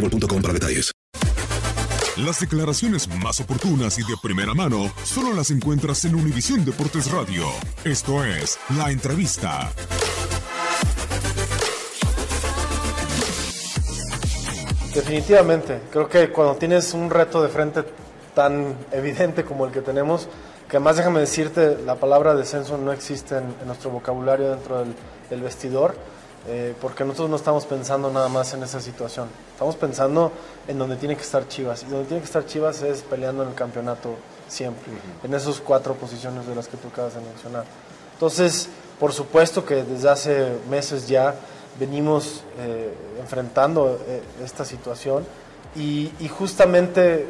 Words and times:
boostmobile.com 0.00 0.42
para 0.42 0.54
detalles. 0.54 0.92
Las 2.16 2.40
declaraciones 2.40 3.08
más 3.22 3.40
oportunas 3.40 3.98
y 3.98 4.02
de 4.02 4.14
primera 4.22 4.54
mano 4.54 4.90
solo 5.04 5.34
las 5.34 5.50
encuentras 5.50 6.02
en 6.06 6.14
Univisión 6.14 6.64
Deportes 6.64 7.10
Radio. 7.10 7.44
Esto 7.84 8.24
es 8.24 8.58
La 8.78 8.90
Entrevista. 8.90 9.70
Definitivamente, 14.94 15.82
creo 15.92 16.08
que 16.08 16.30
cuando 16.30 16.56
tienes 16.56 16.94
un 16.94 17.10
reto 17.10 17.42
de 17.42 17.50
frente 17.50 17.84
tan 18.34 18.74
evidente 18.92 19.44
como 19.44 19.66
el 19.66 19.72
que 19.72 19.82
tenemos, 19.82 20.26
que 20.70 20.78
además 20.78 20.96
déjame 20.96 21.20
decirte, 21.20 21.76
la 21.84 21.96
palabra 21.96 22.34
descenso 22.34 22.78
no 22.78 22.92
existe 22.92 23.36
en, 23.36 23.44
en 23.60 23.66
nuestro 23.66 23.90
vocabulario 23.90 24.52
dentro 24.52 24.78
del, 24.78 24.94
del 25.28 25.42
vestidor, 25.42 25.94
eh, 26.48 26.74
porque 26.80 27.04
nosotros 27.04 27.30
no 27.30 27.36
estamos 27.36 27.64
pensando 27.66 28.10
nada 28.10 28.28
más 28.28 28.54
en 28.54 28.62
esa 28.62 28.80
situación, 28.80 29.28
estamos 29.52 29.76
pensando 29.76 30.32
en 30.68 30.78
donde 30.78 30.96
tiene 30.96 31.16
que 31.16 31.22
estar 31.22 31.46
Chivas, 31.48 31.82
y 31.82 31.86
donde 31.86 32.06
tiene 32.06 32.20
que 32.20 32.26
estar 32.26 32.46
Chivas 32.46 32.82
es 32.82 33.02
peleando 33.02 33.42
en 33.42 33.50
el 33.50 33.54
campeonato 33.54 34.14
siempre, 34.48 34.92
en 35.22 35.34
esas 35.34 35.60
cuatro 35.60 35.94
posiciones 35.94 36.46
de 36.46 36.54
las 36.54 36.68
que 36.68 36.76
tú 36.76 36.88
acabas 36.88 37.14
de 37.14 37.20
mencionar. 37.20 37.64
Entonces, 38.14 38.68
por 38.98 39.12
supuesto 39.12 39.64
que 39.64 39.82
desde 39.84 40.08
hace 40.08 40.52
meses 40.70 41.06
ya 41.06 41.34
venimos 41.78 42.42
eh, 42.58 42.94
enfrentando 43.20 43.98
eh, 44.06 44.22
esta 44.42 44.64
situación. 44.64 45.24
Y, 45.74 46.10
y 46.20 46.28
justamente, 46.28 47.14
eh, 47.16 47.26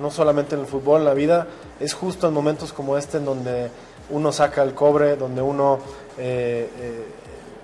no 0.00 0.10
solamente 0.10 0.54
en 0.54 0.62
el 0.62 0.66
fútbol, 0.66 1.00
en 1.00 1.04
la 1.04 1.12
vida, 1.12 1.46
es 1.78 1.92
justo 1.92 2.28
en 2.28 2.32
momentos 2.32 2.72
como 2.72 2.96
este 2.96 3.18
en 3.18 3.26
donde 3.26 3.70
uno 4.08 4.32
saca 4.32 4.62
el 4.62 4.72
cobre, 4.72 5.16
donde 5.16 5.42
uno 5.42 5.78
eh, 6.16 6.68
eh, 6.78 7.04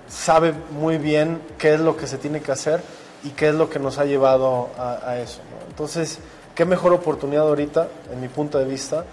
sabe 0.08 0.54
muy 0.70 0.98
bien 0.98 1.40
qué 1.58 1.74
es 1.74 1.80
lo 1.80 1.96
que 1.96 2.06
se 2.06 2.18
tiene 2.18 2.40
que 2.40 2.52
hacer 2.52 2.82
y 3.24 3.30
qué 3.30 3.48
es 3.48 3.54
lo 3.54 3.68
que 3.68 3.78
nos 3.78 3.98
ha 3.98 4.04
llevado 4.04 4.70
a, 4.78 5.16
eso. 5.18 5.40
Entonces, 5.68 6.18
qué 6.54 6.64
mejor 6.64 6.92
oportunidad 6.92 7.48
ahorita, 7.48 7.88
en 8.12 8.20
mi 8.20 8.28
punto 8.28 8.58
de 8.58 8.64
vista, 8.64 9.04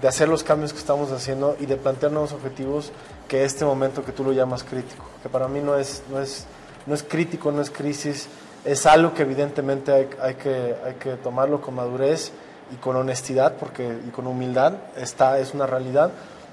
de 0.00 0.08
hacer 0.08 0.28
los 0.28 0.42
cambios 0.42 0.72
que 0.72 0.78
estamos 0.78 1.12
haciendo 1.12 1.56
y 1.60 1.66
de 1.66 1.76
plantear 1.76 2.10
nuevos 2.10 2.32
objetivos 2.32 2.90
que 3.28 3.44
este 3.44 3.64
momento 3.64 4.04
que 4.04 4.12
tú 4.12 4.24
lo 4.24 4.32
llamas 4.32 4.64
crítico, 4.64 5.04
que 5.22 5.28
para 5.28 5.46
mí 5.48 5.60
no 5.60 5.76
es, 5.76 6.02
no 6.10 6.20
es, 6.20 6.46
no 6.86 6.94
es 6.94 7.02
crítico, 7.02 7.52
no 7.52 7.62
es 7.62 7.70
crisis, 7.70 8.26
es 8.64 8.86
algo 8.86 9.14
que 9.14 9.22
evidentemente 9.22 9.92
hay, 9.92 10.10
hay 10.20 10.34
que, 10.34 10.74
hay 10.84 10.94
que 10.94 11.14
tomarlo 11.14 11.60
con 11.60 11.74
madurez 11.74 12.32
y 12.72 12.76
con 12.76 12.96
honestidad 12.96 13.54
porque, 13.58 13.98
y 14.06 14.10
con 14.10 14.26
humildad, 14.26 14.74
está, 14.96 15.38
es 15.38 15.54
una 15.54 15.66
realidad, 15.66 16.10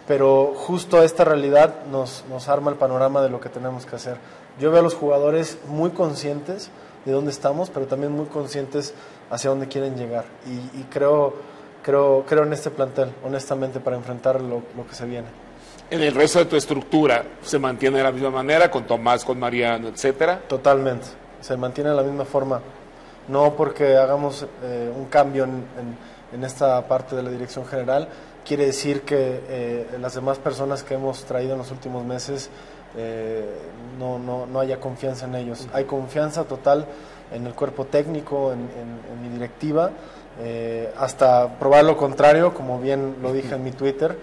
pero 0.09 0.53
justo 0.55 1.03
esta 1.03 1.23
realidad 1.23 1.85
nos, 1.91 2.25
nos 2.31 2.49
arma 2.49 2.71
el 2.71 2.77
panorama 2.77 3.21
de 3.21 3.29
lo 3.29 3.39
que 3.39 3.47
tenemos 3.47 3.85
que 3.85 3.95
hacer. 3.95 4.17
Yo 4.59 4.71
veo 4.71 4.79
a 4.79 4.81
los 4.81 4.95
jugadores 4.95 5.59
muy 5.67 5.91
conscientes 5.91 6.71
de 7.05 7.11
dónde 7.11 7.29
estamos, 7.29 7.69
pero 7.69 7.85
también 7.85 8.11
muy 8.13 8.25
conscientes 8.25 8.95
hacia 9.29 9.51
dónde 9.51 9.67
quieren 9.67 9.95
llegar. 9.97 10.25
Y, 10.47 10.79
y 10.79 10.87
creo, 10.89 11.35
creo, 11.83 12.25
creo 12.27 12.41
en 12.41 12.53
este 12.53 12.71
plantel, 12.71 13.11
honestamente, 13.23 13.79
para 13.79 13.97
enfrentar 13.97 14.41
lo, 14.41 14.63
lo 14.75 14.87
que 14.89 14.95
se 14.95 15.05
viene. 15.05 15.27
En 15.91 16.01
el 16.01 16.15
resto 16.15 16.39
de 16.39 16.45
tu 16.45 16.55
estructura 16.55 17.23
se 17.43 17.59
mantiene 17.59 17.99
de 17.99 18.03
la 18.05 18.11
misma 18.11 18.31
manera, 18.31 18.71
con 18.71 18.87
Tomás, 18.87 19.23
con 19.23 19.37
Mariano, 19.37 19.89
etcétera. 19.89 20.41
Totalmente, 20.47 21.05
se 21.39 21.55
mantiene 21.55 21.91
de 21.91 21.95
la 21.95 22.03
misma 22.03 22.25
forma. 22.25 22.61
No 23.27 23.53
porque 23.53 23.95
hagamos 23.95 24.43
eh, 24.63 24.91
un 24.91 25.05
cambio 25.05 25.43
en, 25.43 25.51
en, 25.51 25.97
en, 26.33 26.43
esta 26.43 26.87
parte 26.87 27.15
de 27.15 27.21
la 27.21 27.29
dirección 27.29 27.63
general, 27.67 28.07
quiere 28.49 28.65
decir 28.65 29.03
que 29.03 29.43
eh, 29.47 29.87
las 30.01 30.15
demás 30.15 30.39
personas 30.39 30.81
que 30.81 30.95
hemos 30.95 31.23
traído 31.25 31.51
en 31.51 31.59
los 31.59 31.69
últimos 31.69 32.03
meses 32.03 32.49
eh, 32.97 33.45
no, 33.99 34.17
no, 34.17 34.47
no, 34.47 34.59
haya 34.59 34.79
confianza 34.79 35.27
en 35.27 35.35
ellos. 35.35 35.67
Hay 35.71 35.85
confianza 35.85 36.45
total 36.45 36.87
en 37.31 37.45
el 37.45 37.53
cuerpo 37.53 37.85
técnico, 37.85 38.51
en, 38.51 38.61
en 38.61 39.21
mi 39.21 39.29
directiva, 39.29 39.91
eh, 40.41 40.91
hasta 40.97 41.59
probar 41.59 41.85
lo 41.85 41.95
contrario, 41.95 42.55
como 42.55 42.79
bien 42.79 43.17
lo 43.21 43.33
dije 43.33 43.53
en 43.53 43.63
mi 43.63 43.71
Twitter. 43.71 44.17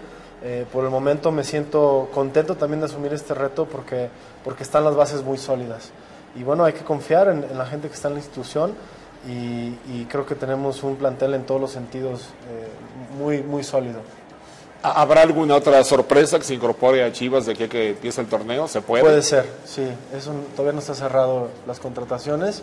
Por 0.71 0.85
el 0.85 0.91
momento 0.91 1.31
me 1.31 1.43
siento 1.43 2.09
contento 2.13 2.55
también 2.55 2.79
de 2.79 2.85
asumir 2.85 3.11
este 3.11 3.33
reto 3.33 3.65
porque, 3.65 4.09
porque 4.43 4.63
están 4.63 4.83
las 4.83 4.95
bases 4.95 5.23
muy 5.23 5.37
sólidas. 5.37 5.91
Y 6.35 6.43
bueno, 6.43 6.63
hay 6.63 6.73
que 6.73 6.83
confiar 6.83 7.27
en, 7.27 7.43
en 7.43 7.57
la 7.57 7.65
gente 7.65 7.87
que 7.87 7.95
está 7.95 8.07
en 8.09 8.13
la 8.13 8.19
institución 8.19 8.75
y, 9.25 9.77
y, 9.91 10.07
creo 10.09 10.25
que 10.25 10.35
tenemos 10.35 10.83
un 10.83 10.95
plantel 10.95 11.33
en 11.33 11.45
todos 11.45 11.59
los 11.59 11.71
sentidos 11.71 12.21
eh, 12.49 12.67
muy, 13.17 13.41
muy 13.41 13.63
sólido. 13.63 13.99
¿Habrá 14.83 15.21
alguna 15.21 15.55
otra 15.55 15.83
sorpresa 15.83 16.37
que 16.37 16.45
se 16.45 16.53
incorpore 16.53 17.03
a 17.03 17.11
Chivas 17.11 17.45
de 17.45 17.53
aquí 17.53 17.63
a 17.63 17.67
que 17.67 17.89
empiece 17.89 18.21
el 18.21 18.27
torneo? 18.27 18.67
¿Se 18.67 18.81
puede? 18.81 19.03
Puede 19.03 19.21
ser, 19.21 19.45
sí. 19.65 19.87
Es 20.15 20.27
un, 20.27 20.45
todavía 20.55 20.73
no 20.73 20.79
está 20.79 20.93
cerrado 20.93 21.49
las 21.65 21.79
contrataciones. 21.79 22.61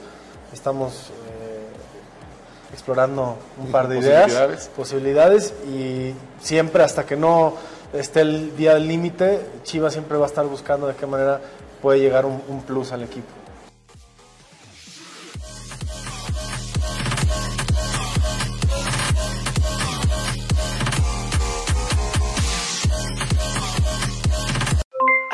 Estamos 0.53 1.11
eh, 1.11 2.73
explorando 2.73 3.37
un 3.59 3.71
par 3.71 3.89
de 3.89 3.99
ideas, 3.99 4.71
posibilidades. 4.77 5.53
y 5.67 6.15
siempre 6.41 6.85
hasta 6.85 7.05
que 7.05 7.17
no 7.17 7.55
esté 7.93 8.21
el 8.21 8.57
día 8.57 8.75
del 8.75 8.87
límite, 8.87 9.41
Chivas 9.65 9.93
siempre 9.93 10.17
va 10.17 10.25
a 10.25 10.29
estar 10.29 10.47
buscando 10.47 10.87
de 10.87 10.95
qué 10.95 11.07
manera 11.07 11.41
puede 11.83 11.99
llegar 11.99 12.25
un, 12.27 12.41
un 12.49 12.63
plus 12.63 12.93
al 12.93 13.03
equipo. 13.03 13.44